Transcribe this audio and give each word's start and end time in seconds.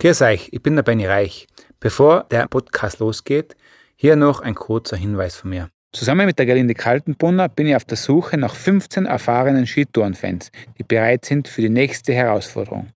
Grüß 0.00 0.22
euch, 0.22 0.48
ich 0.50 0.62
bin 0.62 0.76
der 0.76 0.82
Benny 0.82 1.04
Reich. 1.04 1.46
Bevor 1.78 2.24
der 2.30 2.48
Podcast 2.48 3.00
losgeht, 3.00 3.54
hier 3.96 4.16
noch 4.16 4.40
ein 4.40 4.54
kurzer 4.54 4.96
Hinweis 4.96 5.36
von 5.36 5.50
mir. 5.50 5.68
Zusammen 5.92 6.24
mit 6.24 6.38
der 6.38 6.46
Gerlinde 6.46 6.72
Kaltenbrunner 6.72 7.50
bin 7.50 7.66
ich 7.66 7.76
auf 7.76 7.84
der 7.84 7.98
Suche 7.98 8.38
nach 8.38 8.54
15 8.54 9.04
erfahrenen 9.04 9.66
Skitourenfans, 9.66 10.52
die 10.78 10.84
bereit 10.84 11.26
sind 11.26 11.48
für 11.48 11.60
die 11.60 11.68
nächste 11.68 12.14
Herausforderung. 12.14 12.88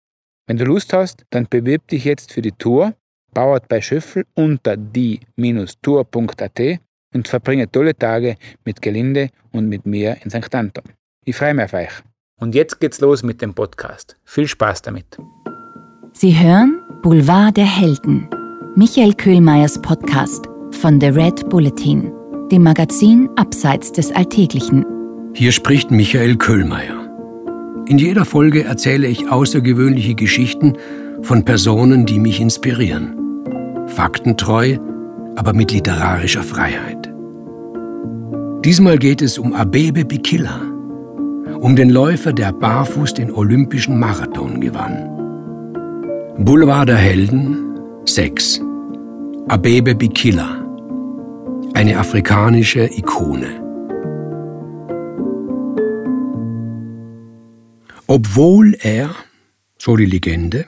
Wenn 0.47 0.57
du 0.57 0.65
Lust 0.65 0.95
hast, 0.95 1.27
dann 1.29 1.47
bewirb 1.47 1.87
dich 1.89 2.07
jetzt 2.07 2.33
für 2.33 2.41
die 2.41 2.53
Tour, 2.53 2.95
bauert 3.35 3.69
bei 3.69 3.83
Schöffel 3.83 4.25
unter 4.33 4.79
die-tour.at 4.79 6.61
und 7.13 7.29
verbringe 7.29 7.71
tolle 7.71 7.95
Tage 7.95 8.37
mit 8.65 8.81
Gerlinde 8.81 9.29
und 9.53 9.69
mit 9.69 9.85
mir 9.85 10.17
in 10.25 10.31
St. 10.31 10.55
Anton. 10.55 10.85
Ich 11.27 11.37
freue 11.37 11.53
mich 11.53 11.67
auf 11.67 11.75
euch. 11.75 12.03
Und 12.41 12.55
jetzt 12.55 12.81
geht's 12.81 13.01
los 13.01 13.23
mit 13.23 13.43
dem 13.43 13.53
Podcast. 13.53 14.17
Viel 14.25 14.49
Spaß 14.49 14.81
damit. 14.81 15.19
Sie 16.17 16.39
hören 16.39 16.79
Boulevard 17.03 17.57
der 17.57 17.65
Helden, 17.65 18.29
Michael 18.77 19.15
Köhlmeiers 19.15 19.83
Podcast 19.83 20.45
von 20.71 21.01
The 21.01 21.09
Red 21.09 21.49
Bulletin, 21.49 22.13
dem 22.53 22.63
Magazin 22.63 23.29
Abseits 23.35 23.91
des 23.91 24.13
Alltäglichen. 24.13 24.87
Hier 25.35 25.51
spricht 25.51 25.91
Michael 25.91 26.37
Köhlmeier. 26.37 27.11
In 27.89 27.99
jeder 27.99 28.25
Folge 28.25 28.63
erzähle 28.63 29.09
ich 29.09 29.29
außergewöhnliche 29.29 30.15
Geschichten 30.15 30.75
von 31.23 31.45
Personen, 31.45 32.07
die 32.07 32.21
mich 32.21 32.41
inspirieren. 32.41 33.17
Faktentreu, 33.89 34.79
aber 35.35 35.53
mit 35.53 35.73
literarischer 35.73 36.45
Freiheit. 36.45 37.13
Diesmal 38.65 38.99
geht 38.99 39.21
es 39.21 39.37
um 39.37 39.53
Abebe 39.53 40.05
Bikila, 40.05 40.61
um 41.59 41.75
den 41.75 41.91
Läufer, 41.91 42.33
der 42.33 42.53
barfuß 42.53 43.15
den 43.15 43.33
Olympischen 43.33 43.99
Marathon 43.99 44.61
gewann. 44.61 45.11
Boulevard 46.39 46.89
der 46.89 46.97
Helden 46.97 47.79
6 48.07 48.61
Abebe 49.47 49.95
Bikila 49.95 50.67
Eine 51.75 51.97
afrikanische 51.97 52.87
Ikone. 52.93 53.63
Obwohl 58.09 58.77
er, 58.81 59.15
so 59.79 59.97
die 59.97 60.07
Legende, 60.07 60.67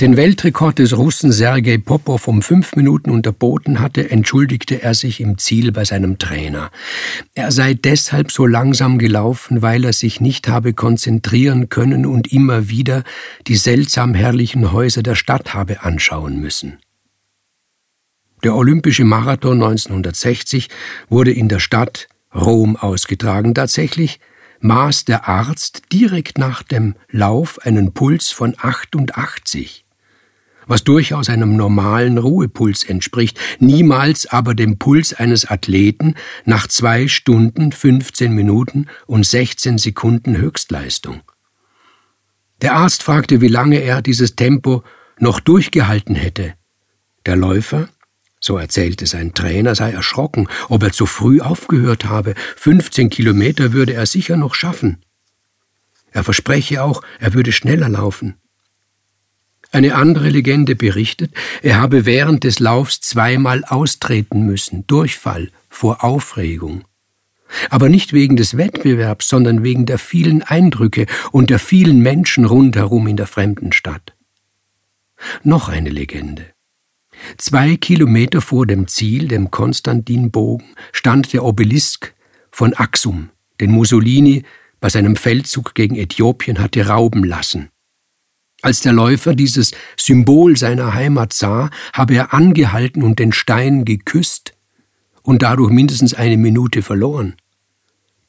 den 0.00 0.16
Weltrekord 0.16 0.78
des 0.78 0.96
Russen 0.96 1.32
Sergei 1.32 1.78
Popov 1.78 2.28
um 2.28 2.42
fünf 2.42 2.76
Minuten 2.76 3.10
unterboten 3.10 3.80
hatte, 3.80 4.10
entschuldigte 4.10 4.82
er 4.82 4.94
sich 4.94 5.20
im 5.20 5.38
Ziel 5.38 5.72
bei 5.72 5.84
seinem 5.84 6.18
Trainer. 6.18 6.70
Er 7.34 7.52
sei 7.52 7.74
deshalb 7.74 8.32
so 8.32 8.46
langsam 8.46 8.98
gelaufen, 8.98 9.62
weil 9.62 9.84
er 9.84 9.92
sich 9.92 10.20
nicht 10.20 10.48
habe 10.48 10.72
konzentrieren 10.72 11.68
können 11.68 12.06
und 12.06 12.32
immer 12.32 12.68
wieder 12.68 13.04
die 13.46 13.56
seltsam 13.56 14.14
herrlichen 14.14 14.72
Häuser 14.72 15.02
der 15.02 15.14
Stadt 15.14 15.54
habe 15.54 15.82
anschauen 15.82 16.40
müssen. 16.40 16.78
Der 18.44 18.54
Olympische 18.54 19.04
Marathon 19.04 19.62
1960 19.62 20.68
wurde 21.08 21.32
in 21.32 21.48
der 21.48 21.58
Stadt 21.58 22.08
Rom 22.34 22.76
ausgetragen. 22.76 23.54
Tatsächlich 23.54 24.20
maß 24.60 25.04
der 25.04 25.28
Arzt 25.28 25.82
direkt 25.92 26.38
nach 26.38 26.62
dem 26.62 26.94
Lauf 27.10 27.58
einen 27.62 27.92
Puls 27.92 28.30
von 28.30 28.54
88, 28.58 29.84
was 30.66 30.84
durchaus 30.84 31.28
einem 31.28 31.56
normalen 31.56 32.18
Ruhepuls 32.18 32.84
entspricht, 32.84 33.38
niemals 33.58 34.26
aber 34.26 34.54
dem 34.54 34.78
Puls 34.78 35.14
eines 35.14 35.46
Athleten 35.46 36.14
nach 36.44 36.66
zwei 36.66 37.08
Stunden, 37.08 37.72
15 37.72 38.32
Minuten 38.32 38.86
und 39.06 39.24
16 39.24 39.78
Sekunden 39.78 40.36
Höchstleistung. 40.36 41.22
Der 42.62 42.74
Arzt 42.74 43.02
fragte, 43.02 43.40
wie 43.40 43.48
lange 43.48 43.78
er 43.80 44.02
dieses 44.02 44.34
Tempo 44.34 44.82
noch 45.18 45.40
durchgehalten 45.40 46.14
hätte. 46.14 46.54
Der 47.26 47.36
Läufer 47.36 47.88
so 48.46 48.56
erzählte 48.56 49.06
sein 49.06 49.34
Trainer, 49.34 49.74
sei 49.74 49.90
erschrocken, 49.90 50.48
ob 50.68 50.82
er 50.82 50.92
zu 50.92 51.04
früh 51.04 51.40
aufgehört 51.40 52.06
habe. 52.06 52.34
15 52.56 53.10
Kilometer 53.10 53.72
würde 53.72 53.92
er 53.92 54.06
sicher 54.06 54.36
noch 54.36 54.54
schaffen. 54.54 55.02
Er 56.12 56.24
verspreche 56.24 56.82
auch, 56.82 57.02
er 57.20 57.34
würde 57.34 57.52
schneller 57.52 57.90
laufen. 57.90 58.36
Eine 59.72 59.96
andere 59.96 60.30
Legende 60.30 60.76
berichtet, 60.76 61.32
er 61.60 61.78
habe 61.78 62.06
während 62.06 62.44
des 62.44 62.60
Laufs 62.60 63.00
zweimal 63.00 63.64
austreten 63.64 64.46
müssen, 64.46 64.86
Durchfall 64.86 65.50
vor 65.68 66.04
Aufregung. 66.04 66.84
Aber 67.68 67.88
nicht 67.88 68.12
wegen 68.12 68.36
des 68.36 68.56
Wettbewerbs, 68.56 69.28
sondern 69.28 69.62
wegen 69.62 69.84
der 69.84 69.98
vielen 69.98 70.42
Eindrücke 70.42 71.06
und 71.32 71.50
der 71.50 71.58
vielen 71.58 72.00
Menschen 72.00 72.44
rundherum 72.44 73.06
in 73.06 73.16
der 73.16 73.26
fremden 73.26 73.72
Stadt. 73.72 74.14
Noch 75.42 75.68
eine 75.68 75.90
Legende. 75.90 76.55
Zwei 77.38 77.76
Kilometer 77.76 78.40
vor 78.40 78.66
dem 78.66 78.88
Ziel, 78.88 79.28
dem 79.28 79.50
Konstantinbogen, 79.50 80.66
stand 80.92 81.32
der 81.32 81.44
Obelisk 81.44 82.14
von 82.50 82.74
Axum, 82.74 83.30
den 83.60 83.70
Mussolini 83.70 84.44
bei 84.80 84.88
seinem 84.88 85.16
Feldzug 85.16 85.74
gegen 85.74 85.96
Äthiopien 85.96 86.58
hatte 86.58 86.86
rauben 86.86 87.24
lassen. 87.24 87.70
Als 88.62 88.80
der 88.80 88.92
Läufer 88.92 89.34
dieses 89.34 89.72
Symbol 89.96 90.56
seiner 90.56 90.94
Heimat 90.94 91.32
sah, 91.32 91.70
habe 91.92 92.14
er 92.14 92.34
angehalten 92.34 93.02
und 93.02 93.18
den 93.18 93.32
Stein 93.32 93.84
geküsst 93.84 94.54
und 95.22 95.42
dadurch 95.42 95.70
mindestens 95.70 96.14
eine 96.14 96.36
Minute 96.36 96.82
verloren. 96.82 97.36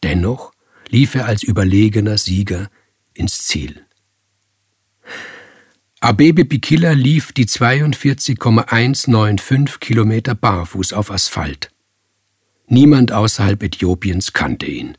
Dennoch 0.04 0.52
lief 0.90 1.16
er 1.16 1.26
als 1.26 1.44
überlegener 1.44 2.18
Sieger 2.18 2.70
ins 3.14 3.46
Ziel. 3.46 3.87
Abebe 6.08 6.46
Bikila 6.46 6.94
lief 6.94 7.34
die 7.34 7.46
42,195 7.46 9.82
Kilometer 9.82 10.36
barfuß 10.36 10.94
auf 10.94 11.12
Asphalt. 11.12 11.70
Niemand 12.70 13.12
außerhalb 13.12 13.62
Äthiopiens 13.62 14.32
kannte 14.32 14.68
ihn. 14.68 14.98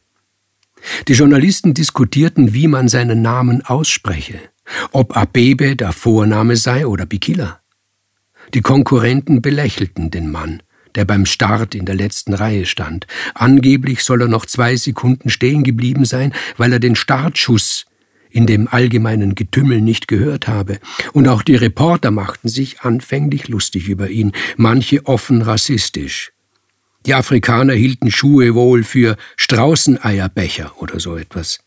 Die 1.08 1.14
Journalisten 1.14 1.72
diskutierten, 1.72 2.52
wie 2.52 2.68
man 2.68 2.88
seinen 2.88 3.22
Namen 3.22 3.64
ausspreche, 3.64 4.38
ob 4.92 5.16
Abebe 5.16 5.76
der 5.76 5.92
Vorname 5.92 6.56
sei 6.56 6.86
oder 6.86 7.06
Bikila. 7.06 7.60
Die 8.52 8.60
Konkurrenten 8.60 9.40
belächelten 9.40 10.10
den 10.10 10.30
Mann, 10.30 10.62
der 10.94 11.06
beim 11.06 11.24
Start 11.24 11.74
in 11.74 11.86
der 11.86 11.94
letzten 11.94 12.34
Reihe 12.34 12.66
stand. 12.66 13.06
Angeblich 13.32 14.04
soll 14.04 14.20
er 14.20 14.28
noch 14.28 14.44
zwei 14.44 14.76
Sekunden 14.76 15.30
stehen 15.30 15.64
geblieben 15.64 16.04
sein, 16.04 16.34
weil 16.58 16.70
er 16.70 16.80
den 16.80 16.96
Startschuss 16.96 17.86
in 18.30 18.46
dem 18.46 18.68
allgemeinen 18.68 19.34
Getümmel 19.34 19.80
nicht 19.80 20.08
gehört 20.08 20.48
habe, 20.48 20.78
und 21.12 21.28
auch 21.28 21.42
die 21.42 21.56
Reporter 21.56 22.10
machten 22.10 22.48
sich 22.48 22.80
anfänglich 22.80 23.48
lustig 23.48 23.88
über 23.88 24.08
ihn, 24.10 24.32
manche 24.56 25.06
offen 25.06 25.42
rassistisch. 25.42 26.32
Die 27.06 27.14
Afrikaner 27.14 27.74
hielten 27.74 28.10
Schuhe 28.10 28.54
wohl 28.54 28.84
für 28.84 29.16
Straußeneierbecher 29.36 30.72
oder 30.80 31.00
so 31.00 31.16
etwas. 31.16 31.60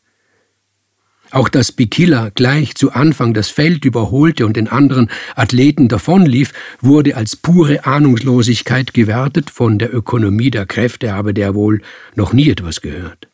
Auch 1.31 1.47
dass 1.47 1.71
Bikila 1.71 2.29
gleich 2.35 2.75
zu 2.75 2.91
Anfang 2.91 3.33
das 3.33 3.49
Feld 3.49 3.85
überholte 3.85 4.45
und 4.45 4.57
den 4.57 4.67
anderen 4.67 5.09
Athleten 5.35 5.87
davonlief, 5.87 6.51
wurde 6.81 7.15
als 7.15 7.37
pure 7.37 7.85
Ahnungslosigkeit 7.85 8.93
gewertet, 8.93 9.49
von 9.49 9.79
der 9.79 9.93
Ökonomie 9.93 10.51
der 10.51 10.65
Kräfte 10.65 11.13
habe 11.13 11.33
der 11.33 11.55
wohl 11.55 11.81
noch 12.15 12.33
nie 12.33 12.49
etwas 12.49 12.81
gehört. 12.81 13.30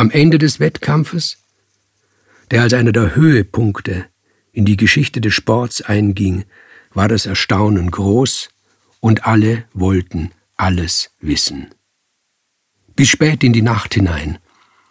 Am 0.00 0.10
Ende 0.10 0.38
des 0.38 0.60
Wettkampfes, 0.60 1.36
der 2.50 2.62
als 2.62 2.72
einer 2.72 2.90
der 2.90 3.16
Höhepunkte 3.16 4.06
in 4.50 4.64
die 4.64 4.78
Geschichte 4.78 5.20
des 5.20 5.34
Sports 5.34 5.82
einging, 5.82 6.46
war 6.94 7.06
das 7.06 7.26
Erstaunen 7.26 7.90
groß 7.90 8.48
und 9.00 9.26
alle 9.26 9.64
wollten 9.74 10.30
alles 10.56 11.10
wissen. 11.20 11.74
Bis 12.96 13.10
spät 13.10 13.44
in 13.44 13.52
die 13.52 13.60
Nacht 13.60 13.92
hinein 13.92 14.38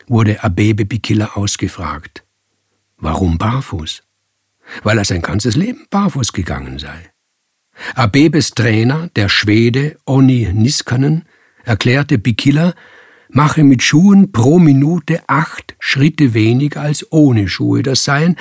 wurde 0.05 0.43
Abebe 0.43 0.85
Bikila 0.85 1.31
ausgefragt. 1.33 2.23
Warum 2.97 3.39
barfuß? 3.39 4.03
Weil 4.83 4.99
er 4.99 5.05
sein 5.05 5.23
ganzes 5.23 5.55
Leben 5.55 5.87
barfuß 5.89 6.33
gegangen 6.33 6.77
sei. 6.77 7.09
Abebes 7.95 8.51
Trainer, 8.51 9.09
der 9.15 9.27
Schwede 9.27 9.97
Onni 10.05 10.53
Niskanen, 10.53 11.25
erklärte 11.63 12.19
Bikila, 12.19 12.75
mache 13.29 13.63
mit 13.63 13.81
Schuhen 13.83 14.31
pro 14.31 14.59
Minute 14.59 15.21
acht 15.27 15.75
Schritte 15.79 16.33
weniger 16.33 16.81
als 16.81 17.11
ohne 17.11 17.47
Schuhe. 17.47 17.83
Das 17.83 18.03
seien 18.03 18.35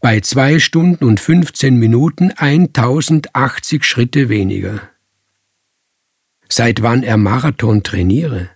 bei 0.00 0.20
zwei 0.20 0.58
Stunden 0.58 1.04
und 1.04 1.20
15 1.20 1.76
Minuten 1.76 2.30
1080 2.30 3.84
Schritte 3.84 4.28
weniger. 4.28 4.80
Seit 6.48 6.82
wann 6.82 7.02
er 7.02 7.16
Marathon 7.16 7.82
trainiere? 7.82 8.50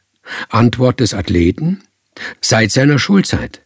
Antwort 0.49 1.01
des 1.01 1.15
Athleten? 1.15 1.83
Seit 2.41 2.71
seiner 2.73 2.99
Schulzeit. 2.99 3.63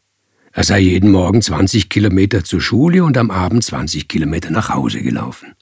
Er 0.53 0.65
sei 0.65 0.81
jeden 0.81 1.11
Morgen 1.11 1.43
20 1.43 1.89
Kilometer 1.89 2.45
zur 2.45 2.61
Schule 2.61 3.05
und 3.05 3.17
am 3.17 3.31
Abend 3.31 3.65
20 3.65 4.09
Kilometer 4.09 4.51
nach 4.51 4.69
Hause 4.69 5.01
gelaufen. 5.01 5.55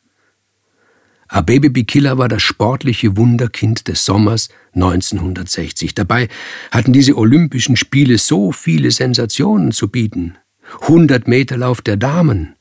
Abebe 1.29 1.69
Bikila 1.69 2.17
war 2.17 2.29
das 2.29 2.43
sportliche 2.43 3.19
Wunderkind 3.19 3.87
des 3.87 4.05
Sommers 4.05 4.49
1960. 4.75 5.95
Dabei 5.95 6.29
hatten 6.71 6.95
diese 6.95 7.17
Olympischen 7.17 7.77
Spiele 7.77 8.17
so 8.17 8.51
viele 8.51 8.91
Sensationen 8.91 9.73
zu 9.73 9.89
bieten. 9.89 10.39
100 10.83 11.29
Meter 11.29 11.59
Lauf 11.59 11.83
der 11.83 11.99
Damen, 11.99 12.57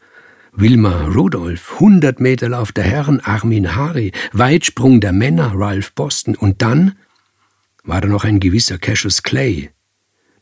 Wilma 0.52 1.06
Rudolph, 1.08 1.76
100 1.76 2.20
Meter 2.20 2.50
Lauf 2.50 2.72
der 2.74 2.84
Herren 2.84 3.22
Armin 3.22 3.76
Hari, 3.76 4.12
Weitsprung 4.34 5.00
der 5.00 5.14
Männer 5.14 5.54
Ralph 5.56 5.94
Boston 5.94 6.36
und 6.36 6.62
dann 6.62 6.98
war 7.84 8.02
da 8.02 8.08
noch 8.08 8.26
ein 8.26 8.40
gewisser 8.42 8.78
Cassius 8.78 9.24
Clay, 9.24 9.70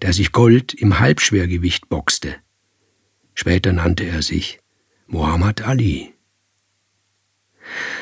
der 0.01 0.13
sich 0.13 0.31
Gold 0.31 0.73
im 0.73 0.99
Halbschwergewicht 0.99 1.89
boxte. 1.89 2.35
Später 3.35 3.71
nannte 3.71 4.05
er 4.05 4.21
sich 4.21 4.59
Muhammad 5.05 5.61
Ali. 5.61 6.14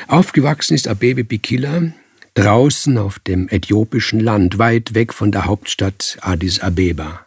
Aufgewachsen 0.08 0.74
ist 0.74 0.88
Abebe 0.88 1.24
Bikila 1.24 1.92
draußen 2.34 2.98
auf 2.98 3.20
dem 3.20 3.48
äthiopischen 3.48 4.20
Land, 4.20 4.58
weit 4.58 4.94
weg 4.94 5.14
von 5.14 5.30
der 5.32 5.46
Hauptstadt 5.46 6.18
Addis 6.20 6.60
Abeba. 6.60 7.20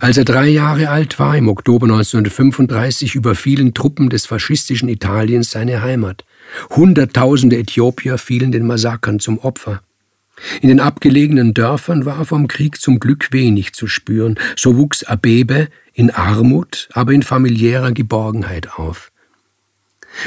Als 0.00 0.16
er 0.16 0.24
drei 0.24 0.48
Jahre 0.48 0.88
alt 0.90 1.20
war, 1.20 1.36
im 1.36 1.48
Oktober 1.48 1.86
1935, 1.86 3.14
überfielen 3.14 3.74
Truppen 3.74 4.10
des 4.10 4.26
faschistischen 4.26 4.88
Italiens 4.88 5.52
seine 5.52 5.82
Heimat. 5.82 6.24
Hunderttausende 6.70 7.56
Äthiopier 7.56 8.18
fielen 8.18 8.50
den 8.50 8.66
Massakern 8.66 9.20
zum 9.20 9.38
Opfer. 9.38 9.82
In 10.60 10.68
den 10.68 10.80
abgelegenen 10.80 11.54
Dörfern 11.54 12.04
war 12.04 12.24
vom 12.24 12.48
Krieg 12.48 12.80
zum 12.80 12.98
Glück 12.98 13.32
wenig 13.32 13.72
zu 13.72 13.86
spüren, 13.86 14.36
so 14.56 14.76
wuchs 14.76 15.04
Abebe 15.04 15.68
in 15.92 16.10
Armut, 16.10 16.88
aber 16.92 17.12
in 17.12 17.22
familiärer 17.22 17.92
Geborgenheit 17.92 18.72
auf. 18.78 19.12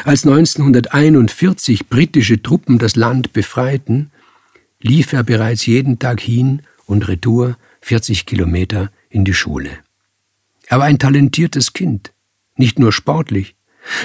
Als 0.06 0.26
1941 0.26 1.88
britische 1.88 2.42
Truppen 2.42 2.78
das 2.78 2.96
Land 2.96 3.34
befreiten, 3.34 4.12
lief 4.82 5.14
er 5.14 5.24
bereits 5.24 5.66
jeden 5.66 6.00
Tag 6.00 6.20
hin 6.20 6.62
und 6.86 7.08
retour 7.08 7.58
40 7.82 8.26
Kilometer 8.26 8.92
in 9.10 9.26
die 9.26 9.34
Schule. 9.34 9.70
Er 10.68 10.80
war 10.80 10.86
ein 10.86 11.00
talentiertes 11.00 11.74
Kind, 11.74 12.14
nicht 12.56 12.80
nur 12.80 12.92
sportlich. 12.92 13.56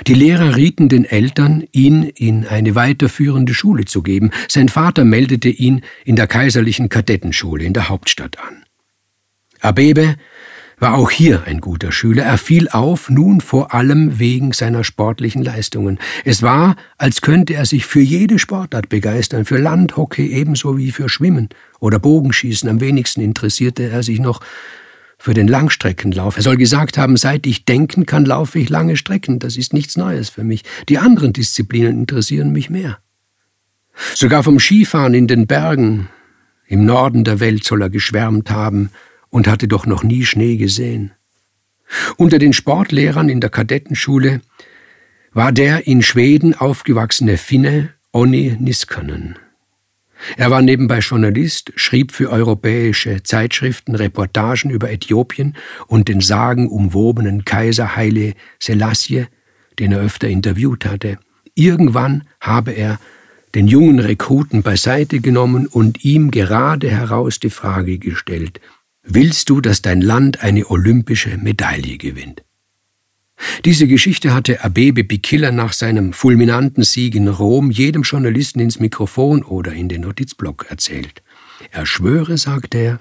Die 0.06 0.14
Lehrer 0.14 0.56
rieten 0.56 0.88
den 0.88 1.04
Eltern, 1.04 1.64
ihn 1.70 2.02
in 2.02 2.46
eine 2.46 2.74
weiterführende 2.74 3.54
Schule 3.54 3.84
zu 3.84 4.02
geben. 4.02 4.30
Sein 4.48 4.68
Vater 4.68 5.04
meldete 5.04 5.50
ihn 5.50 5.82
in 6.04 6.16
der 6.16 6.26
kaiserlichen 6.26 6.88
Kadettenschule 6.88 7.64
in 7.64 7.74
der 7.74 7.88
Hauptstadt 7.88 8.38
an. 8.38 8.64
Abebe 9.60 10.16
war 10.78 10.94
auch 10.94 11.10
hier 11.10 11.44
ein 11.46 11.60
guter 11.60 11.90
Schüler. 11.90 12.24
Er 12.24 12.38
fiel 12.38 12.68
auf, 12.68 13.08
nun 13.08 13.40
vor 13.40 13.72
allem 13.74 14.18
wegen 14.18 14.52
seiner 14.52 14.84
sportlichen 14.84 15.42
Leistungen. 15.42 15.98
Es 16.24 16.42
war, 16.42 16.76
als 16.98 17.22
könnte 17.22 17.54
er 17.54 17.64
sich 17.64 17.86
für 17.86 18.00
jede 18.00 18.38
Sportart 18.38 18.88
begeistern, 18.88 19.46
für 19.46 19.58
Landhockey 19.58 20.26
ebenso 20.26 20.76
wie 20.76 20.92
für 20.92 21.08
Schwimmen 21.08 21.48
oder 21.80 21.98
Bogenschießen. 21.98 22.68
Am 22.68 22.80
wenigsten 22.80 23.22
interessierte 23.22 23.84
er 23.84 24.02
sich 24.02 24.18
noch 24.18 24.40
für 25.18 25.32
den 25.32 25.48
Langstreckenlauf. 25.48 26.36
Er 26.36 26.42
soll 26.42 26.58
gesagt 26.58 26.98
haben, 26.98 27.16
seit 27.16 27.46
ich 27.46 27.64
denken 27.64 28.04
kann, 28.04 28.26
laufe 28.26 28.58
ich 28.58 28.68
lange 28.68 28.96
Strecken. 28.96 29.38
Das 29.38 29.56
ist 29.56 29.72
nichts 29.72 29.96
Neues 29.96 30.28
für 30.28 30.44
mich. 30.44 30.62
Die 30.90 30.98
anderen 30.98 31.32
Disziplinen 31.32 32.00
interessieren 32.00 32.52
mich 32.52 32.68
mehr. 32.68 32.98
Sogar 34.14 34.42
vom 34.42 34.60
Skifahren 34.60 35.14
in 35.14 35.26
den 35.26 35.46
Bergen 35.46 36.10
im 36.66 36.84
Norden 36.84 37.24
der 37.24 37.40
Welt 37.40 37.64
soll 37.64 37.80
er 37.80 37.88
geschwärmt 37.90 38.50
haben, 38.50 38.90
und 39.30 39.48
hatte 39.48 39.68
doch 39.68 39.86
noch 39.86 40.02
nie 40.02 40.24
Schnee 40.24 40.56
gesehen. 40.56 41.12
Unter 42.16 42.38
den 42.38 42.52
Sportlehrern 42.52 43.28
in 43.28 43.40
der 43.40 43.50
Kadettenschule 43.50 44.40
war 45.32 45.52
der 45.52 45.86
in 45.86 46.02
Schweden 46.02 46.54
aufgewachsene 46.54 47.36
Finne 47.36 47.90
Onni 48.12 48.56
Niskanen. 48.58 49.38
Er 50.36 50.50
war 50.50 50.62
nebenbei 50.62 51.00
Journalist, 51.00 51.72
schrieb 51.76 52.12
für 52.12 52.30
europäische 52.30 53.22
Zeitschriften 53.22 53.94
Reportagen 53.94 54.70
über 54.70 54.90
Äthiopien 54.90 55.54
und 55.86 56.08
den 56.08 56.20
sagenumwobenen 56.20 57.44
Kaiser 57.44 57.96
Haile 57.96 58.32
Selassie, 58.58 59.26
den 59.78 59.92
er 59.92 60.00
öfter 60.00 60.28
interviewt 60.28 60.86
hatte. 60.86 61.18
Irgendwann 61.54 62.24
habe 62.40 62.72
er 62.72 62.98
den 63.54 63.68
jungen 63.68 63.98
Rekruten 63.98 64.62
beiseite 64.62 65.20
genommen 65.20 65.66
und 65.66 66.04
ihm 66.04 66.30
gerade 66.30 66.90
heraus 66.90 67.38
die 67.40 67.50
Frage 67.50 67.98
gestellt, 67.98 68.60
willst 69.06 69.48
du, 69.48 69.60
dass 69.60 69.82
dein 69.82 70.00
Land 70.00 70.42
eine 70.42 70.68
olympische 70.68 71.38
Medaille 71.38 71.96
gewinnt. 71.96 72.42
Diese 73.64 73.86
Geschichte 73.86 74.32
hatte 74.34 74.64
Abebe 74.64 75.04
Bikiller 75.04 75.52
nach 75.52 75.72
seinem 75.72 76.12
fulminanten 76.12 76.84
Sieg 76.84 77.14
in 77.14 77.28
Rom 77.28 77.70
jedem 77.70 78.02
Journalisten 78.02 78.60
ins 78.60 78.80
Mikrofon 78.80 79.42
oder 79.42 79.72
in 79.72 79.88
den 79.88 80.02
Notizblock 80.02 80.66
erzählt. 80.70 81.22
Er 81.70 81.86
schwöre, 81.86 82.38
sagte 82.38 82.78
er, 82.78 83.00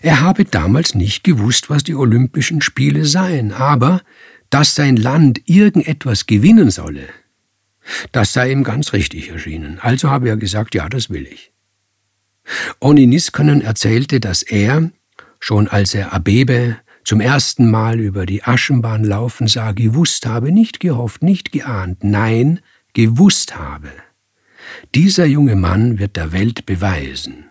er 0.00 0.20
habe 0.20 0.44
damals 0.44 0.94
nicht 0.94 1.24
gewusst, 1.24 1.70
was 1.70 1.84
die 1.84 1.94
Olympischen 1.94 2.62
Spiele 2.62 3.04
seien, 3.04 3.52
aber 3.52 4.02
dass 4.50 4.74
sein 4.74 4.96
Land 4.96 5.42
irgendetwas 5.46 6.26
gewinnen 6.26 6.70
solle, 6.70 7.08
das 8.12 8.32
sei 8.32 8.52
ihm 8.52 8.64
ganz 8.64 8.92
richtig 8.92 9.30
erschienen. 9.30 9.78
Also 9.80 10.10
habe 10.10 10.28
er 10.28 10.36
gesagt, 10.36 10.74
ja, 10.74 10.88
das 10.88 11.10
will 11.10 11.26
ich. 11.26 11.52
Onni 12.80 13.06
Niskanen 13.06 13.60
erzählte, 13.60 14.20
dass 14.20 14.42
er, 14.42 14.90
Schon 15.40 15.68
als 15.68 15.94
er 15.94 16.12
Abebe 16.12 16.78
zum 17.04 17.20
ersten 17.20 17.70
Mal 17.70 18.00
über 18.00 18.26
die 18.26 18.44
Aschenbahn 18.44 19.04
laufen 19.04 19.46
sah, 19.46 19.72
gewusst 19.72 20.26
habe, 20.26 20.52
nicht 20.52 20.80
gehofft, 20.80 21.22
nicht 21.22 21.52
geahnt, 21.52 22.04
nein, 22.04 22.60
gewusst 22.92 23.56
habe. 23.56 23.90
Dieser 24.94 25.24
junge 25.24 25.56
Mann 25.56 25.98
wird 25.98 26.16
der 26.16 26.32
Welt 26.32 26.66
beweisen, 26.66 27.44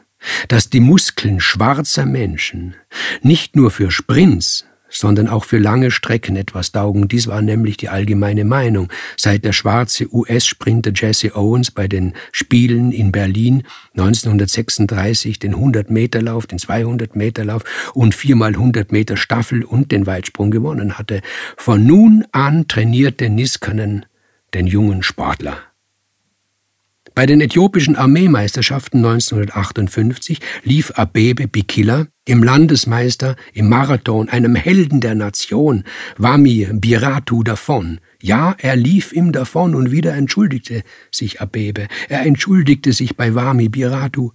dass 0.48 0.70
die 0.70 0.80
Muskeln 0.80 1.40
schwarzer 1.40 2.06
Menschen 2.06 2.76
nicht 3.22 3.56
nur 3.56 3.72
für 3.72 3.90
Sprints, 3.90 4.66
sondern 4.90 5.28
auch 5.28 5.46
für 5.46 5.58
lange 5.58 5.92
Strecken 5.92 6.36
etwas 6.36 6.72
taugen. 6.72 7.08
Dies 7.08 7.28
war 7.28 7.42
nämlich 7.42 7.78
die 7.78 7.90
allgemeine 7.90 8.46
Meinung, 8.46 8.90
seit 9.16 9.46
der 9.46 9.54
schwarze 9.54 10.14
US-Sprinter 10.14 10.92
Jesse 10.94 11.36
Owens 11.36 11.72
bei 11.72 11.88
den 11.88 12.14
Spielen 12.32 12.92
in 12.92 13.12
Berlin 13.12 13.64
1936 13.96 15.40
den 15.40 15.56
100-Meter-Lauf, 15.56 16.48
den 16.48 16.60
200-Meter-Lauf 16.60 17.64
und 17.94 18.16
viermal 18.16 18.52
100 18.52 18.92
Meter 18.92 19.18
Staffel 19.18 19.64
und 19.64 19.92
den 19.92 20.06
Weitsprung 20.06 20.52
gewonnen 20.52 20.98
hatte. 20.98 21.22
Von 21.58 21.86
nun 21.86 22.26
an 22.32 22.68
trainierte 22.68 23.30
Niskanen 23.30 24.06
den 24.54 24.68
jungen 24.68 25.04
Sportler. 25.04 25.58
Bei 27.16 27.26
den 27.26 27.42
äthiopischen 27.42 27.96
Armeemeisterschaften 27.96 29.04
1958 29.04 30.40
lief 30.64 30.92
Abebe 30.92 31.48
Bikila 31.48 32.06
im 32.28 32.44
Landesmeister 32.44 33.36
im 33.54 33.70
Marathon, 33.70 34.30
einem 34.30 34.56
Helden 34.56 35.00
der 35.00 35.16
Nation, 35.16 35.84
Wami 36.18 36.68
Biratu 36.74 37.44
davon. 37.44 38.00
Ja, 38.22 38.56
er 38.60 38.76
lief 38.76 39.14
ihm 39.14 39.32
davon 39.32 39.76
und 39.76 39.92
wieder 39.92 40.14
entschuldigte 40.14 40.84
sich 41.12 41.42
Abebe. 41.42 41.88
Er 42.10 42.26
entschuldigte 42.26 42.92
sich 42.92 43.16
bei 43.16 43.34
Wami 43.34 43.70
Biratu, 43.70 44.32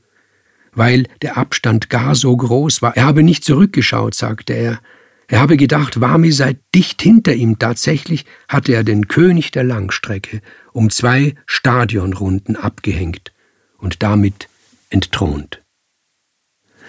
weil 0.72 1.06
der 1.20 1.36
Abstand 1.36 1.90
gar 1.90 2.14
so 2.14 2.34
groß 2.36 2.80
war. 2.80 2.96
Er 2.96 3.04
habe 3.04 3.22
nicht 3.22 3.44
zurückgeschaut, 3.44 4.14
sagte 4.14 4.54
er. 4.54 4.80
Er 5.28 5.40
habe 5.40 5.56
gedacht, 5.56 6.00
Wami 6.00 6.32
sei 6.32 6.56
dicht 6.74 7.02
hinter 7.02 7.34
ihm. 7.34 7.58
Tatsächlich 7.58 8.24
hatte 8.48 8.72
er 8.72 8.84
den 8.84 9.08
König 9.08 9.50
der 9.50 9.64
Langstrecke 9.64 10.40
um 10.72 10.90
zwei 10.90 11.34
Stadionrunden 11.46 12.56
abgehängt 12.56 13.32
und 13.78 14.02
damit 14.02 14.48
entthront. 14.90 15.61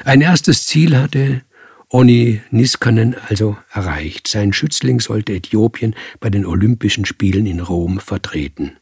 Ein 0.03 0.21
erstes 0.21 0.65
Ziel 0.65 0.97
hatte 0.97 1.43
Onni 1.89 2.41
Niskanen 2.51 3.15
also 3.29 3.57
erreicht. 3.71 4.27
Sein 4.27 4.51
Schützling 4.51 4.99
sollte 4.99 5.33
Äthiopien 5.33 5.95
bei 6.19 6.29
den 6.29 6.45
Olympischen 6.45 7.05
Spielen 7.05 7.45
in 7.45 7.59
Rom 7.59 7.99
vertreten. 7.99 8.77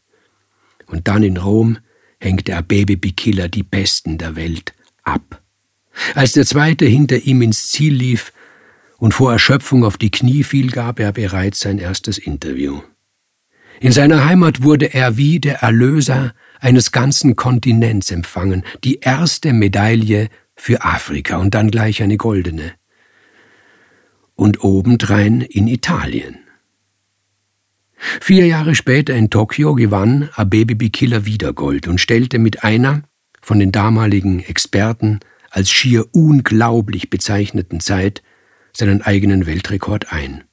Und 0.87 1.07
dann 1.07 1.23
in 1.23 1.37
Rom 1.37 1.77
hängte 2.19 2.55
Abebe 2.55 2.97
Bikila 2.97 3.47
die 3.47 3.63
Besten 3.63 4.17
der 4.17 4.35
Welt 4.35 4.73
ab. 5.03 5.41
Als 6.15 6.33
der 6.33 6.45
zweite 6.45 6.85
hinter 6.85 7.17
ihm 7.17 7.41
ins 7.41 7.69
Ziel 7.69 7.93
lief 7.93 8.33
und 8.97 9.13
vor 9.13 9.31
Erschöpfung 9.31 9.83
auf 9.83 9.97
die 9.97 10.11
Knie 10.11 10.43
fiel, 10.43 10.71
gab 10.71 10.99
er 10.99 11.11
bereits 11.11 11.59
sein 11.59 11.79
erstes 11.79 12.17
Interview. 12.17 12.81
In 13.79 13.91
seiner 13.91 14.25
Heimat 14.25 14.63
wurde 14.63 14.93
er 14.93 15.17
wie 15.17 15.39
der 15.39 15.63
Erlöser 15.63 16.33
eines 16.59 16.91
ganzen 16.91 17.35
Kontinents 17.35 18.11
empfangen, 18.11 18.63
die 18.83 18.99
erste 18.99 19.53
Medaille 19.53 20.29
für 20.61 20.83
Afrika 20.83 21.37
und 21.37 21.55
dann 21.55 21.71
gleich 21.71 22.03
eine 22.03 22.17
goldene. 22.17 22.73
Und 24.35 24.63
obendrein 24.63 25.41
in 25.41 25.67
Italien. 25.67 26.37
Vier 27.95 28.45
Jahre 28.45 28.75
später 28.75 29.15
in 29.15 29.31
Tokio 29.31 29.73
gewann 29.73 30.29
Abebe 30.35 30.75
Bikila 30.75 31.25
wieder 31.25 31.51
Gold 31.53 31.87
und 31.87 31.99
stellte 31.99 32.37
mit 32.37 32.63
einer 32.63 33.01
von 33.41 33.57
den 33.57 33.71
damaligen 33.71 34.39
Experten 34.39 35.21
als 35.49 35.71
schier 35.71 36.05
unglaublich 36.11 37.09
bezeichneten 37.09 37.79
Zeit 37.79 38.21
seinen 38.71 39.01
eigenen 39.01 39.47
Weltrekord 39.47 40.13
ein. 40.13 40.43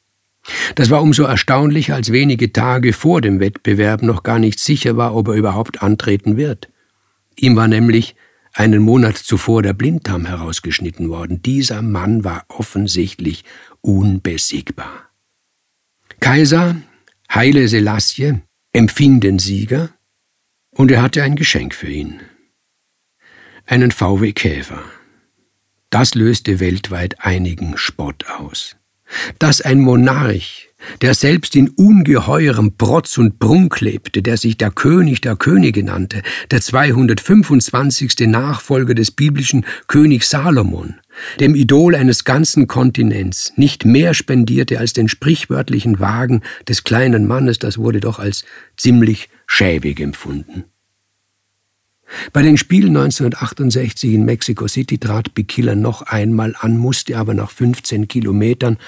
Das 0.75 0.89
war 0.89 1.03
umso 1.03 1.25
erstaunlicher, 1.25 1.95
als 1.95 2.13
wenige 2.13 2.51
Tage 2.55 2.95
vor 2.95 3.21
dem 3.21 3.41
Wettbewerb 3.41 4.03
noch 4.03 4.23
gar 4.23 4.39
nicht 4.39 4.59
sicher 4.59 4.97
war, 4.97 5.15
ob 5.15 5.29
er 5.29 5.35
überhaupt 5.35 5.83
antreten 5.83 6.39
wird. 6.39 6.71
Ihm 7.37 7.57
war 7.57 7.69
nämlich 7.69 8.17
einen 8.53 8.83
Monat 8.83 9.17
zuvor 9.17 9.63
der 9.63 9.73
Blinddarm 9.73 10.27
herausgeschnitten 10.27 11.09
worden. 11.09 11.43
Dieser 11.43 11.83
Mann 11.83 12.25
war 12.25 12.45
offensichtlich 12.49 13.45
unbesiegbar. 13.81 15.11
Kaiser 16.21 16.77
Heile 17.33 17.69
Selassie 17.69 18.41
empfing 18.73 19.21
den 19.21 19.39
Sieger 19.39 19.91
und 20.71 20.91
er 20.91 21.03
hatte 21.03 21.23
ein 21.23 21.37
Geschenk 21.37 21.75
für 21.75 21.91
ihn. 21.91 22.21
Einen 23.67 23.91
VW 23.91 24.33
Käfer. 24.33 24.83
Das 25.91 26.15
löste 26.15 26.61
weltweit 26.61 27.17
einigen 27.25 27.77
Spott 27.77 28.27
aus. 28.27 28.77
Dass 29.39 29.61
ein 29.61 29.81
Monarch, 29.81 30.68
der 31.03 31.15
selbst 31.15 31.57
in 31.57 31.69
ungeheurem 31.71 32.77
Protz 32.77 33.19
und 33.19 33.39
Prunk 33.39 33.81
lebte, 33.81 34.23
der 34.23 34.37
sich 34.37 34.57
der 34.57 34.71
König 34.71 35.21
der 35.21 35.37
Könige 35.37 35.83
nannte, 35.83 36.23
der 36.51 36.61
225. 36.61 38.27
Nachfolger 38.29 38.95
des 38.95 39.11
biblischen 39.11 39.65
Königs 39.87 40.31
Salomon, 40.31 40.95
dem 41.41 41.55
Idol 41.55 41.95
eines 41.95 42.25
ganzen 42.25 42.67
Kontinents, 42.67 43.53
nicht 43.57 43.85
mehr 43.85 44.15
spendierte 44.15 44.79
als 44.79 44.93
den 44.93 45.09
sprichwörtlichen 45.09 46.01
Wagen 46.01 46.43
des 46.69 46.85
kleinen 46.85 47.27
Mannes, 47.27 47.59
das 47.59 47.79
wurde 47.79 48.01
doch 48.01 48.19
als 48.19 48.45
ziemlich 48.77 49.29
schäbig 49.47 50.01
empfunden. 50.01 50.65
Bei 52.33 52.41
den 52.41 52.57
Spielen 52.57 52.97
1968 52.97 54.15
in 54.15 54.25
Mexico 54.25 54.67
City 54.67 54.99
trat 54.99 55.35
Bikila 55.35 55.75
noch 55.75 56.03
einmal 56.03 56.55
an, 56.59 56.79
musste 56.79 57.19
aber 57.19 57.35
nach 57.35 57.51
15 57.51 58.09
Kilometern 58.09 58.79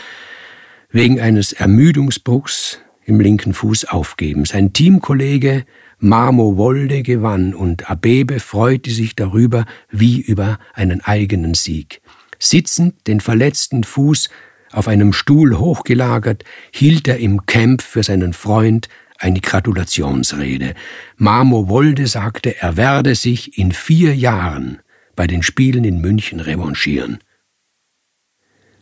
wegen 0.91 1.21
eines 1.21 1.53
Ermüdungsbruchs 1.53 2.79
im 3.05 3.21
linken 3.21 3.55
Fuß 3.55 3.87
aufgeben. 3.87 4.45
Sein 4.45 4.73
Teamkollege 4.73 5.65
Mamo 5.99 6.57
Wolde 6.57 7.03
gewann 7.03 7.55
und 7.55 7.91
Abebe 7.91 8.41
freute 8.41 8.91
sich 8.91 9.17
darüber 9.17 9.67
wie 9.91 10.21
über 10.21 10.59
einen 10.73 11.03
eigenen 11.03 11.55
Sieg. 11.55 12.01
Sitzend, 12.39 13.07
den 13.07 13.21
verletzten 13.21 13.85
Fuß 13.85 14.31
auf 14.73 14.89
einem 14.89 15.13
Stuhl 15.13 15.59
hochgelagert, 15.59 16.45
hielt 16.71 17.07
er 17.07 17.19
im 17.19 17.45
Camp 17.45 17.83
für 17.83 18.03
seinen 18.03 18.33
Freund 18.33 18.89
eine 19.19 19.41
Gratulationsrede. 19.41 20.75
Mamo 21.17 21.69
Wolde 21.69 22.07
sagte, 22.07 22.57
er 22.63 22.79
werde 22.79 23.15
sich 23.15 23.59
in 23.59 23.73
vier 23.73 24.17
Jahren 24.17 24.79
bei 25.15 25.27
den 25.27 25.43
Spielen 25.43 25.85
in 25.85 26.01
München 26.01 26.41
revanchieren. 26.41 27.19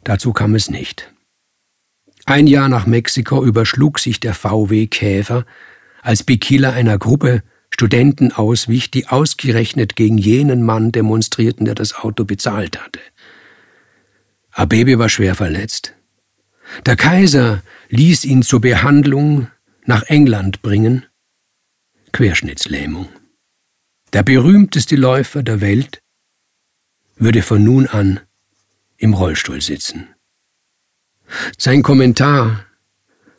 Dazu 0.05 0.33
kam 0.33 0.55
es 0.55 0.71
nicht. 0.71 1.13
Ein 2.29 2.47
Jahr 2.47 2.69
nach 2.69 2.85
Mexiko 2.85 3.43
überschlug 3.43 3.99
sich 3.99 4.21
der 4.21 4.35
VW 4.35 4.87
Käfer, 4.87 5.47
als 6.03 6.25
Bikila 6.25 6.73
einer 6.73 6.99
Gruppe 6.99 7.43
Studenten 7.71 8.33
auswich, 8.33 8.91
die 8.91 9.07
ausgerechnet 9.07 9.97
gegen 9.97 10.19
jenen 10.19 10.63
Mann 10.63 10.93
demonstrierten, 10.93 11.65
der 11.65 11.75
das 11.75 11.95
Auto 11.95 12.27
bezahlt 12.27 12.79
hatte. 12.85 13.01
Abebe 14.51 14.99
war 14.99 15.09
schwer 15.09 15.37
verletzt. 15.37 15.95
Der 16.85 16.97
Kaiser 16.97 17.63
ließ 17.89 18.27
ihn 18.27 18.43
zur 18.43 18.61
Behandlung 18.61 19.49
nach 19.87 20.03
England 20.03 20.61
bringen? 20.61 21.07
Querschnittslähmung. 22.13 23.09
Der 24.13 24.23
berühmteste 24.23 24.97
Läufer 24.97 25.43
der 25.43 25.63
Welt 25.63 26.03
würde 27.17 27.41
von 27.41 27.65
nun 27.65 27.87
an 27.87 28.21
im 28.99 29.15
Rollstuhl 29.15 29.63
sitzen. 29.63 30.09
Sein 31.57 31.83
Kommentar 31.83 32.65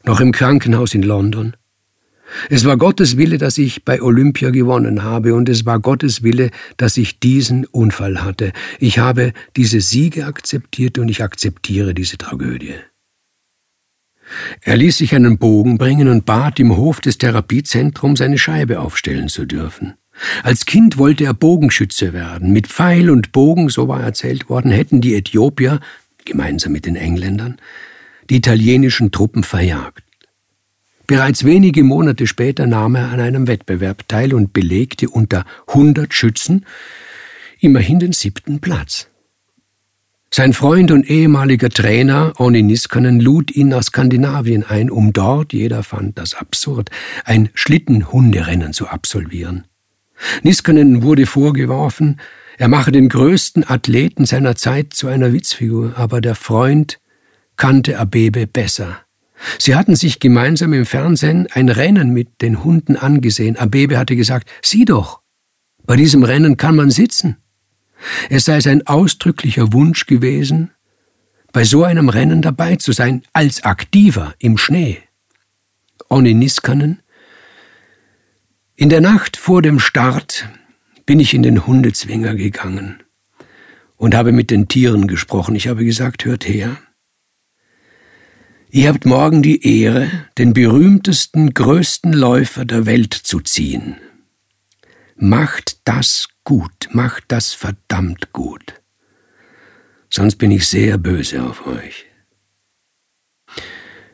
noch 0.03 0.19
im 0.19 0.31
Krankenhaus 0.31 0.93
in 0.93 1.03
London. 1.03 1.55
Es 2.49 2.65
war 2.65 2.77
Gottes 2.77 3.17
Wille, 3.17 3.37
dass 3.37 3.57
ich 3.57 3.85
bei 3.85 4.01
Olympia 4.01 4.51
gewonnen 4.51 5.03
habe, 5.03 5.33
und 5.33 5.49
es 5.49 5.65
war 5.65 5.79
Gottes 5.79 6.23
Wille, 6.23 6.51
dass 6.77 6.97
ich 6.97 7.19
diesen 7.19 7.65
Unfall 7.65 8.23
hatte. 8.23 8.53
Ich 8.79 8.99
habe 8.99 9.33
diese 9.55 9.81
Siege 9.81 10.25
akzeptiert 10.25 10.97
und 10.99 11.09
ich 11.09 11.23
akzeptiere 11.23 11.93
diese 11.93 12.17
Tragödie. 12.17 12.75
Er 14.61 14.77
ließ 14.77 14.97
sich 14.97 15.15
einen 15.15 15.39
Bogen 15.39 15.79
bringen 15.79 16.07
und 16.07 16.25
bat 16.25 16.59
im 16.59 16.77
Hof 16.77 17.01
des 17.01 17.17
Therapiezentrums 17.17 18.21
eine 18.21 18.37
Scheibe 18.37 18.79
aufstellen 18.79 19.27
zu 19.27 19.45
dürfen. 19.45 19.95
Als 20.43 20.65
Kind 20.65 20.97
wollte 20.97 21.23
er 21.23 21.33
Bogenschütze 21.33 22.13
werden. 22.13 22.51
Mit 22.51 22.67
Pfeil 22.67 23.09
und 23.09 23.31
Bogen, 23.31 23.69
so 23.69 23.87
war 23.87 24.03
erzählt 24.03 24.49
worden, 24.49 24.69
hätten 24.69 25.01
die 25.01 25.15
Äthiopier, 25.15 25.79
gemeinsam 26.29 26.71
mit 26.71 26.85
den 26.85 26.95
Engländern, 26.95 27.57
die 28.29 28.37
italienischen 28.37 29.11
Truppen 29.11 29.43
verjagt. 29.43 30.03
Bereits 31.07 31.43
wenige 31.43 31.83
Monate 31.83 32.27
später 32.27 32.67
nahm 32.67 32.95
er 32.95 33.09
an 33.09 33.19
einem 33.19 33.47
Wettbewerb 33.47 34.07
teil 34.07 34.33
und 34.33 34.53
belegte 34.53 35.09
unter 35.09 35.43
100 35.67 36.13
Schützen 36.13 36.65
immerhin 37.59 37.99
den 37.99 38.13
siebten 38.13 38.59
Platz. 38.59 39.07
Sein 40.31 40.53
Freund 40.53 40.91
und 40.91 41.09
ehemaliger 41.09 41.69
Trainer 41.69 42.33
Onni 42.37 42.61
Niskanen 42.61 43.19
lud 43.19 43.49
ihn 43.49 43.69
nach 43.69 43.81
Skandinavien 43.81 44.63
ein, 44.63 44.91
um 44.91 45.11
dort, 45.11 45.53
jeder 45.53 45.81
fand 45.81 46.19
das 46.19 46.35
absurd, 46.35 46.91
ein 47.25 47.49
Schlittenhunderennen 47.55 48.73
zu 48.73 48.87
absolvieren. 48.87 49.65
Niskanen 50.43 51.01
wurde 51.01 51.25
vorgeworfen, 51.25 52.19
er 52.59 52.67
mache 52.67 52.91
den 52.91 53.07
größten 53.07 53.69
Athleten 53.69 54.25
seiner 54.25 54.53
Zeit 54.53 54.93
zu 54.93 55.07
einer 55.07 55.31
Witzfigur, 55.31 55.93
aber 55.95 56.19
der 56.19 56.35
Freund 56.35 56.99
kannte 57.55 57.97
Abebe 57.97 58.47
besser. 58.47 58.99
Sie 59.57 59.75
hatten 59.75 59.95
sich 59.95 60.19
gemeinsam 60.19 60.73
im 60.73 60.85
Fernsehen 60.85 61.47
ein 61.53 61.69
Rennen 61.69 62.09
mit 62.09 62.41
den 62.41 62.61
Hunden 62.61 62.97
angesehen. 62.97 63.55
Abebe 63.55 63.97
hatte 63.97 64.17
gesagt, 64.17 64.49
sieh 64.61 64.83
doch, 64.83 65.21
bei 65.85 65.95
diesem 65.95 66.21
Rennen 66.23 66.57
kann 66.57 66.75
man 66.75 66.91
sitzen. 66.91 67.37
Es 68.29 68.43
sei 68.43 68.59
sein 68.59 68.85
ausdrücklicher 68.85 69.71
Wunsch 69.71 70.05
gewesen, 70.05 70.71
bei 71.53 71.63
so 71.63 71.85
einem 71.85 72.09
Rennen 72.09 72.41
dabei 72.41 72.75
zu 72.75 72.91
sein, 72.91 73.23
als 73.31 73.63
Aktiver 73.63 74.33
im 74.37 74.57
Schnee. 74.57 74.97
Onni 76.09 76.33
Niskanen. 76.33 77.01
In 78.75 78.89
der 78.89 78.99
Nacht 78.99 79.37
vor 79.37 79.61
dem 79.61 79.79
Start 79.79 80.49
bin 81.09 81.19
ich 81.19 81.33
in 81.33 81.41
den 81.41 81.65
Hundezwinger 81.65 82.35
gegangen 82.35 83.01
und 83.97 84.13
habe 84.13 84.31
mit 84.31 84.51
den 84.51 84.67
Tieren 84.67 85.07
gesprochen. 85.07 85.55
Ich 85.55 85.67
habe 85.67 85.83
gesagt, 85.83 86.23
hört 86.23 86.47
her. 86.47 86.77
Ihr 88.69 88.89
habt 88.89 89.07
morgen 89.07 89.41
die 89.41 89.81
Ehre, 89.81 90.07
den 90.37 90.53
berühmtesten, 90.53 91.55
größten 91.55 92.13
Läufer 92.13 92.63
der 92.63 92.85
Welt 92.85 93.15
zu 93.15 93.39
ziehen. 93.39 93.95
Macht 95.15 95.79
das 95.83 96.27
gut, 96.43 96.89
macht 96.91 97.23
das 97.29 97.55
verdammt 97.55 98.31
gut. 98.31 98.79
Sonst 100.11 100.35
bin 100.35 100.51
ich 100.51 100.67
sehr 100.67 100.99
böse 100.99 101.41
auf 101.41 101.65
euch. 101.65 102.05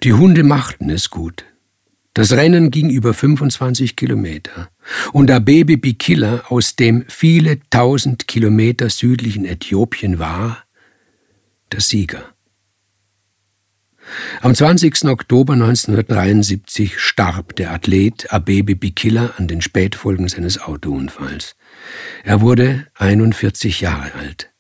Die 0.01 0.13
Hunde 0.13 0.43
machten 0.43 0.89
es 0.89 1.09
gut. 1.09 1.43
Das 2.13 2.31
Rennen 2.31 2.71
ging 2.71 2.89
über 2.89 3.13
25 3.13 3.97
Kilometer 3.97 4.69
und 5.13 5.31
Abebe 5.31 5.77
Bikilla, 5.77 6.43
aus 6.49 6.75
dem 6.75 7.05
viele 7.07 7.59
tausend 7.69 8.27
Kilometer 8.27 8.89
südlichen 8.89 9.45
Äthiopien 9.45 10.19
war, 10.19 10.63
der 11.71 11.81
Sieger. 11.81 12.35
Am 14.41 14.53
20. 14.53 15.05
Oktober 15.05 15.53
1973 15.53 16.99
starb 16.99 17.55
der 17.55 17.71
Athlet 17.71 18.31
Abebe 18.31 18.75
Bikilla 18.75 19.33
an 19.37 19.47
den 19.47 19.61
Spätfolgen 19.61 20.27
seines 20.27 20.61
Autounfalls. 20.61 21.55
Er 22.23 22.41
wurde 22.41 22.85
41 22.95 23.81
Jahre 23.81 24.13
alt. 24.13 24.51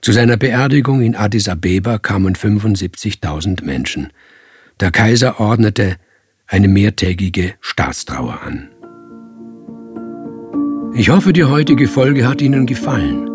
Zu 0.00 0.12
seiner 0.12 0.36
Beerdigung 0.36 1.02
in 1.02 1.16
Addis 1.16 1.48
Abeba 1.48 1.98
kamen 1.98 2.34
75.000 2.34 3.64
Menschen. 3.64 4.12
Der 4.80 4.90
Kaiser 4.90 5.40
ordnete 5.40 5.96
eine 6.46 6.68
mehrtägige 6.68 7.54
Staatstrauer 7.60 8.40
an. 8.42 8.70
Ich 10.98 11.10
hoffe, 11.10 11.34
die 11.34 11.44
heutige 11.44 11.88
Folge 11.88 12.26
hat 12.26 12.40
Ihnen 12.40 12.64
gefallen. 12.64 13.28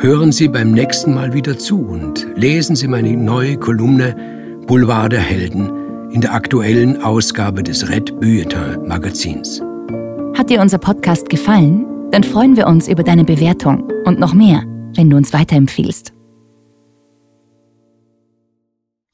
Hören 0.00 0.32
Sie 0.32 0.48
beim 0.48 0.72
nächsten 0.72 1.12
Mal 1.12 1.34
wieder 1.34 1.58
zu 1.58 1.86
und 1.86 2.26
lesen 2.34 2.76
Sie 2.76 2.88
meine 2.88 3.14
neue 3.14 3.58
Kolumne 3.58 4.16
Boulevard 4.66 5.12
der 5.12 5.20
Helden 5.20 6.10
in 6.10 6.22
der 6.22 6.32
aktuellen 6.32 7.02
Ausgabe 7.02 7.62
des 7.62 7.90
Red 7.90 8.18
Bulletin 8.18 8.88
Magazins. 8.88 9.60
Hat 10.34 10.48
dir 10.48 10.62
unser 10.62 10.78
Podcast 10.78 11.28
gefallen? 11.28 12.10
Dann 12.10 12.24
freuen 12.24 12.56
wir 12.56 12.66
uns 12.66 12.88
über 12.88 13.02
deine 13.02 13.24
Bewertung 13.24 13.86
und 14.06 14.18
noch 14.18 14.32
mehr, 14.32 14.62
wenn 14.96 15.10
du 15.10 15.18
uns 15.18 15.34
weiterempfiehlst. 15.34 16.14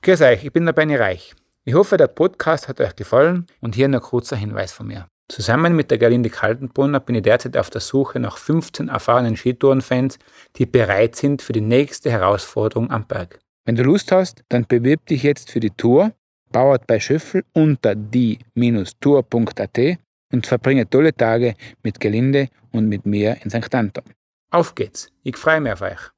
Grüß 0.03 0.21
euch, 0.21 0.45
ich 0.45 0.53
bin 0.53 0.65
der 0.65 0.75
Benny 0.75 0.95
Reich. 0.95 1.35
Ich 1.65 1.75
hoffe, 1.75 1.97
der 1.97 2.07
Podcast 2.07 2.69
hat 2.69 2.81
euch 2.81 2.95
gefallen 2.95 3.47
und 3.61 3.75
hier 3.75 3.89
noch 3.89 4.03
kurzer 4.03 4.37
Hinweis 4.37 4.71
von 4.71 4.87
mir. 4.87 5.09
Zusammen 5.29 5.75
mit 5.75 5.91
der 5.91 5.99
Gerlinde 5.99 6.29
Kaltenbrunner 6.29 7.01
bin 7.01 7.15
ich 7.15 7.23
derzeit 7.23 7.57
auf 7.57 7.71
der 7.71 7.81
Suche 7.81 8.21
nach 8.21 8.37
15 8.37 8.89
erfahrenen 8.89 9.37
Skitourenfans, 9.37 10.19
die 10.57 10.67
bereit 10.67 11.17
sind 11.17 11.41
für 11.41 11.55
die 11.55 11.63
nächste 11.63 12.11
Herausforderung 12.11 12.91
am 12.91 13.07
Berg. 13.07 13.39
Wenn 13.65 13.77
du 13.77 13.83
Lust 13.83 14.13
hast, 14.13 14.45
dann 14.51 14.67
bewirb 14.67 15.07
dich 15.07 15.23
jetzt 15.23 15.51
für 15.51 15.61
die 15.61 15.71
Tour, 15.71 16.13
bauert 16.53 16.87
bei 16.87 17.01
Schöffel 17.01 17.43
unter 17.55 17.95
die-tour.at 17.95 19.79
und 20.33 20.47
verbringe 20.47 20.91
tolle 20.91 21.15
Tage 21.15 21.55
mit 21.83 22.01
Gelinde 22.01 22.49
und 22.73 22.89
mit 22.89 23.07
mir 23.07 23.39
in 23.43 23.51
St. 23.51 23.75
Anton. 23.75 24.05
Auf 24.51 24.75
geht's, 24.75 25.09
ich 25.23 25.37
freue 25.37 25.61
mich 25.61 25.73
auf 25.73 25.81
euch. 25.81 26.14